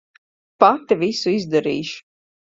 [0.63, 2.03] Pati visu izdarīšu.